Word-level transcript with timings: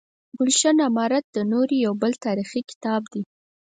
ګلشن 0.37 0.77
امارت 0.87 1.25
د 1.35 1.37
نوري 1.51 1.77
یو 1.85 1.93
بل 2.01 2.13
تاریخي 2.25 2.61
کتاب 2.69 3.01
دی. 3.13 3.21